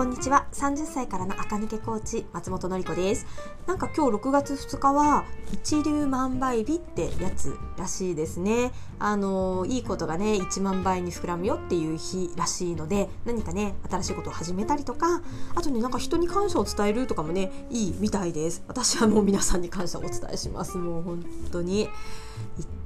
[0.00, 0.46] こんにちは。
[0.52, 3.26] 30歳からの赤抜けコーチ松本の子です。
[3.66, 8.72] なんか今日6月2日は一粒万倍日ってやつらしいですね。
[8.98, 15.20] あのいいことがね1万倍に膨らむよっていう日らしいので何かね新しいことを始めたりとか
[15.54, 18.64] あとねなんか人に感謝を伝えるとかもねいいみたいです。
[18.68, 20.78] 私はもう皆さんに感謝をお伝えします。
[20.78, 21.22] もう本
[21.52, 21.90] 当に。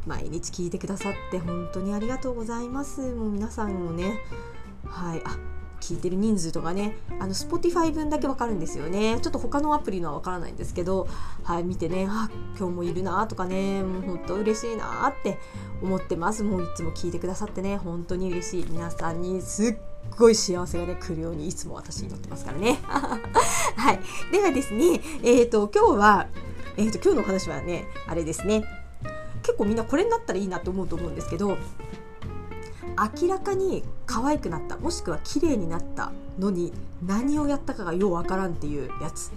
[0.04, 3.00] 毎日聞いてくださって本当にありがとうございます。
[3.14, 4.18] もう皆さんもね。
[4.84, 5.22] はい。
[5.24, 5.53] あ
[5.84, 9.18] 聞いてる人数とかねあの Spotify 分だけわかるんですよね。
[9.20, 11.06] ちょっと他のアプリのはわからないんですけど
[11.42, 15.38] はい見てねあ今日もいるなとかねもう本当嬉しいなって
[15.82, 16.42] 思ってます。
[16.42, 18.66] もういつも聞いてくださってね本当に嬉しい。
[18.70, 19.76] 皆さんにすっ
[20.16, 22.78] ごい幸せがね来るようにいつも私に乗ってますからね。
[22.86, 24.00] はい。
[24.32, 26.28] ではですねえっ、ー、と今日は
[26.78, 28.64] えっ、ー、と今日のお話はねあれですね。
[29.42, 31.58] 結構みんなこれになったらいいなと思うと思うんですけど
[33.20, 36.72] 明らかに可愛くなったもしくは綺麗になったのに
[37.04, 39.30] 何をやったかがようわからんっていうやつ。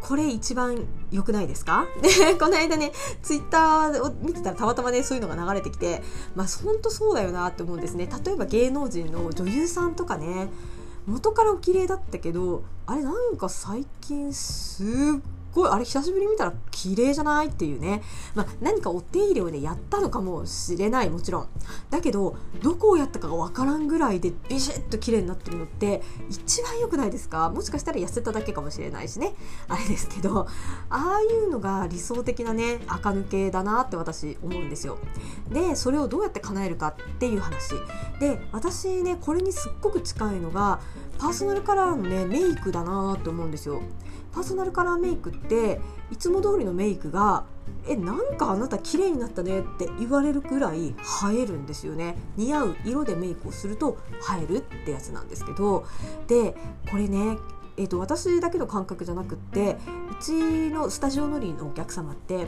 [0.00, 1.86] これ一番良くないですか？
[2.02, 2.92] で この間ね
[3.22, 6.02] ツイッターを見てたらたまたまねそういうのが流れてきて
[6.34, 8.08] まあ本当そうだよなって思うんですね。
[8.24, 10.50] 例えば芸能人の女優さんとかね
[11.06, 14.86] 元からお綺麗だったけどあれなんか最近すっ
[15.54, 18.02] ごいあれ久しぶりに見たら綺麗じゃないっていうね、
[18.34, 21.48] まあ、何かお手入れをねやったのかもしれないもちろん。
[21.90, 27.50] だけどどこをやったかが分からんぐらいでビシッと綺麗になってるのって一番良くないですか？
[27.50, 29.34] もしかしたら痩せただけかもしれないしね。
[29.68, 30.48] あれですけど
[30.90, 34.98] ああいうのが理想的なね垢抜けだなって私思うんですよ。
[35.50, 37.74] でそれをどうやって叶えるかっていう話。
[38.20, 40.80] で私ねこれにすっごく近いのが
[41.18, 43.80] パーソナルカラーのねメイクだなって思うんですよ。
[44.34, 47.44] パーソナルカラーメイクっていつも通りのメイクが
[47.86, 50.94] えなんかあなた綺麗になったねって言われるくらい映
[51.38, 52.16] えるんですよね。
[52.36, 53.98] 似合う色でメイクをすると
[54.38, 55.86] 映えるってやつなんですけど。
[56.26, 56.54] で
[56.90, 57.38] これね
[57.76, 59.76] えーと、私だけの感覚じゃなくって
[60.10, 62.46] うちのスタジオ乗りのお客様って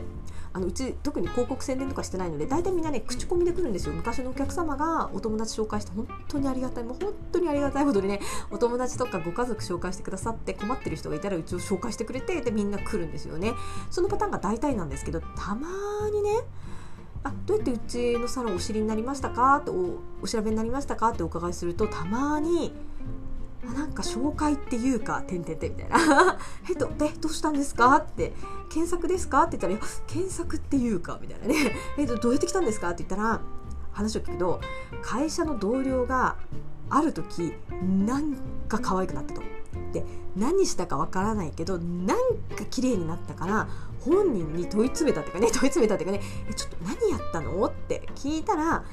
[0.53, 3.93] あのうち特に広告宣伝とかしてないので大体みんなね口コミで来るんですよ。
[3.93, 13.53] 昔のお客様がお友達紹介して本当にありがたいもう本当にありがたいほどにねお友達とかご家族紹介してくださって困ってる人がいたらうちを紹介してくれてでみんな来るんですよね。
[13.91, 15.67] そのパターンが大体なんですけどたま
[16.09, 16.39] にね
[17.23, 19.57] あどうやってうちのサロンお知りになりましたか？
[19.57, 21.09] っておお調べになりましたか？
[21.09, 22.73] ってお伺いするとたまに
[23.65, 26.37] あなんか紹介っていうか、てんてんてんみたいな。
[26.69, 27.95] えっと、え、どうしたんですか？
[27.97, 28.33] って、
[28.69, 29.43] 検索ですか？
[29.43, 31.75] って言ったら、検索っていうか、みたいなね。
[31.97, 32.89] えっと、どうやって来たんですか？
[32.91, 33.41] って言ったら、
[33.91, 34.61] 話を聞くと、
[35.01, 36.35] 会社の同僚が
[36.89, 37.53] ある時、
[38.05, 38.35] なん
[38.67, 39.41] か可愛くなったと。
[39.91, 42.17] で、何したかわからないけど、なん
[42.55, 43.67] か綺麗になったから、
[44.01, 47.65] 本人に問い詰めたってかね、問い詰めたってかね、え、ちょっと何やったの？
[47.65, 48.83] って聞いたら、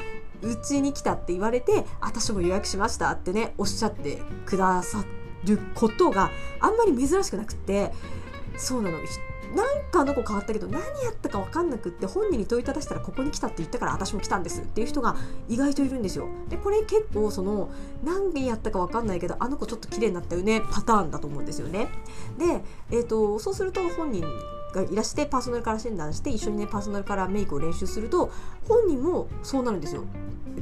[0.44, 5.05] うちに来たって言われて私も予約しましたってねおっしゃってくださ
[5.44, 7.93] ることがあんまり珍しくなくって
[8.56, 8.99] そうなの。
[9.54, 15.15] なんかあの子変わったけど何やったか分かんなくって本人に問いただしたらここに来たって言ったから私も来たんですっていう人が
[15.49, 16.27] 意外といるんですよ。
[16.49, 17.71] でこれ結構その
[18.03, 21.88] 何やったか分かんないけどあの子ちょっと綺麗になったよねパターンだと思うんですよね。
[22.37, 24.25] で、えーとそうすると本人
[24.75, 28.33] がいらしてパーソナルカラー診断して一緒にねパーソナルカラーメイクを練習すると
[28.69, 30.05] 本人もそうなるんですよ。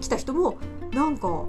[0.01, 0.59] 来た人も
[0.93, 1.45] なんか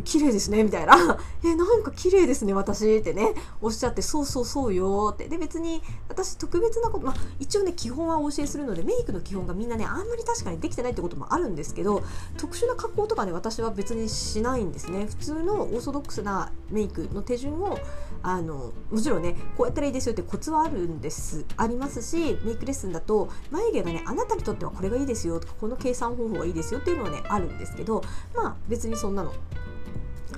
[0.00, 0.96] 綺麗ですねみたいな。
[1.44, 5.28] えなんか綺麗ですね私ってねおっしゃってそうそうそうよって。
[5.28, 12.02] で別に私特別なことまあ一応ね基本はお教えするのでメイクの基本がみんなねあんまり確かにできてないってこともあるんですけど
[12.38, 15.06] 特殊な格好とかね私は別にしないんですね。
[15.06, 17.78] 普通のオーソドックスなメイクの手順を
[18.22, 21.44] あのもちろんねこうやったらいいですよってコツはあるんです。
[21.56, 28.02] ありますしメイクレッスンだと眉毛がねあなたにとってはこれがいいですよとかこの計算方法がいいですよっていうのはねあるんですけど
[28.34, 29.32] まあ別にそんなの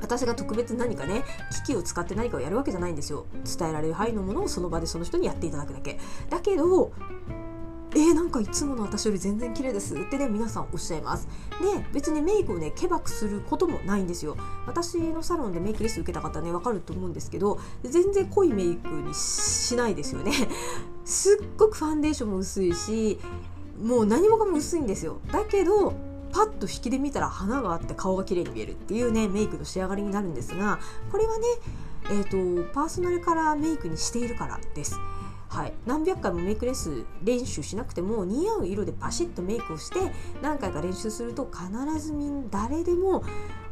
[0.01, 1.25] 私が特別何かね
[1.65, 3.27] 機器を使って何かをやるわけじゃないんですよ。
[3.59, 5.99] 伝えられる範囲のものをその場でその人にやっていただくだけ。
[6.31, 6.93] だけど
[7.97, 9.95] えー、なんかいつもの私より全然綺麗です。
[9.95, 11.29] ってね皆さんおっしゃいます。
[11.61, 14.37] で別にメイクをねけばくすることもないんですよ。
[14.67, 20.33] 私のサロンでメイクレッスン受けた方ねわかると思うんですけど全然濃いメイクにしないですよね。
[21.05, 23.21] すっごくファンデーションも薄いし
[23.81, 25.21] もう何もかも薄いんですよ。
[25.31, 25.95] だけど
[26.35, 30.81] パッと引きで見たら花があって顔が綺麗に見えるっていうねメイクの仕上がりになるんですが
[31.13, 31.45] これはね
[32.07, 34.99] えーと、とパーソナルカラーメイクにしているからです。
[35.49, 40.01] はい、何百回もメイクレッスン練習しなくても似合う色でバシッとメイクをして
[40.43, 43.23] 何回か練習すると必ずみん誰でも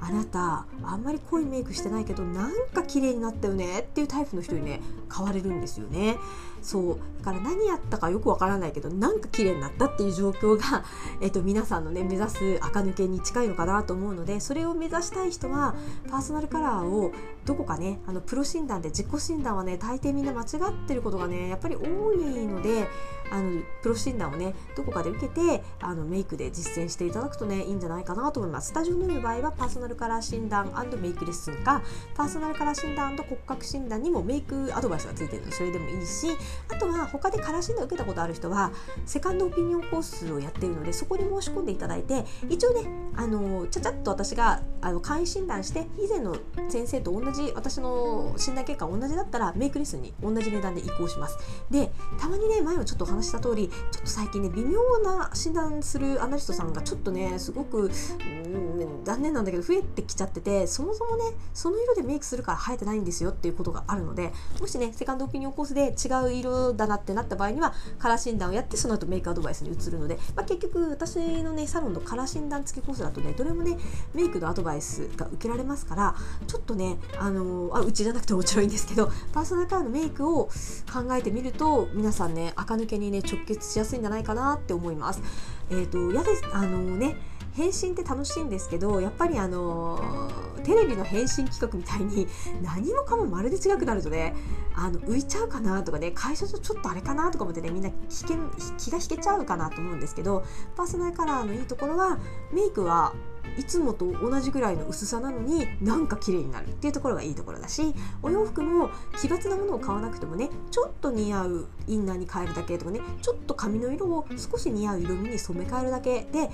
[0.03, 4.81] あなたあんまり濃いメイクしてないけどなんか綺麗になったよねっていうタイプの人にね
[5.15, 6.19] 変われるんですよね。
[6.61, 10.85] そうだから何やったかよくわからないけどなんか綺麗になったっていう状況が、
[11.21, 15.75] えっと、皆さんのね目指す垢抜けに近いのかなと思うのでそれを目指したい人は
[16.09, 17.11] パーソナルカラーを
[17.45, 22.89] どこかねあのプロ診断で自己診断はね大抵みんな間違ってることがねやっぱり多いので
[23.33, 31.83] あのプロ診断をねどこかで受けてあのメイクで実践していただくとねいいんじゃないかなと思いますスタジオの場合はパーソナルカラー診断メイクレッスンか
[32.15, 36.29] パーソナルカラー診断骨格診断にもメイクアドバイスがついてるのでそれでもいいし
[36.69, 38.73] あとは他でカラー診断を受けたことある人は
[39.07, 46.37] セカンドオピニオンコースをやっているのでそこに申し込んでいただいて一応ねあのちゃちゃっと私があの簡易診断して以前の
[46.69, 51.39] 先生と同じ私の診断結果同じだったらメイクレッスンに同じ値段で移行します。
[51.71, 61.25] でたまにね前もちょっとお話した通りちょっと最近ね微妙な診断するアナリストさんがちょっとねすごく、うん、残念なんだけど増えってきちゃっててそもそもね
[61.55, 73.77] その色でメイクするから生えてないんですよっていうことがあるのでもしねセカンドオピニオンコースで違う色だなってなった場合にはカラー診断をやってその後メイクアドバイスに移るので、まあ、結局私のねサロンのカラー診断付きコースだとねどれもね
[74.15, 76.15] メイクのアドバイスが受けられますから
[76.47, 80.47] ちょっとねあのあうちじゃなくてもちろんいいんですけどパーソナルカラーのメイクを
[80.93, 85.23] 考えてみると皆さんね垢抜けにね直結しやすいんじゃないかなって思います。
[85.71, 87.17] えーと、やであのね
[87.55, 90.31] 返信って楽しいんですけどやっぱりあの
[90.65, 92.27] テレビの返信企画みたいに
[92.63, 94.35] 何もかもまるで違くなるとね
[94.75, 100.45] あの浮いちゃうかなとかね会社とちょっとあれかなとか思ってねみんな気が引けちゃうかなと思うんですけど
[100.77, 102.19] パーソナルカラーのいいところは
[102.53, 103.13] メイクは
[103.59, 108.91] いつもと同じぐらいの薄さなのになんか綺麗になるっていうところがいいところだしお洋服も
[109.21, 116.51] 奇抜なものを買わなくてもねちょっと似合うインナーに変えるだけとかねちょっと髪の色を少し似合う色味に染め替えるだけで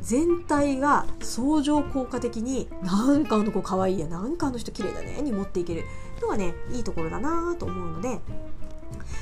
[0.00, 5.84] 全体が相乗効果的になんかあの子可愛いやなんかあの人綺麗だねに持っていける
[6.20, 8.20] のがねいいところだなと思うので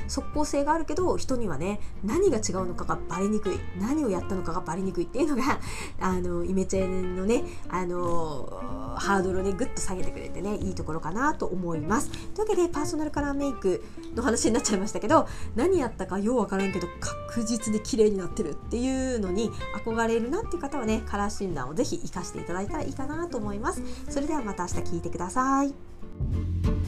[0.09, 3.59] 即効性があるけど人にはね何が違うのかがバレにくい。
[3.79, 5.59] 何をやったのかがバレにくいっていうのが
[6.01, 12.11] あのイメチェンのねあのハードルをねぐっと下げてくれてねいいところかなと思います。
[12.11, 13.83] というわけでパーソナルカラーメイク
[14.15, 19.51] の話になっちゃいましたけど何やったかようわからんけど確実に綺麗になってるっていうのに
[19.85, 23.83] 憧れるなっていう方はねカラー診断をぜひ活かしていただいたらいいかなと思います。
[24.09, 26.80] それではまた明日聞いてください。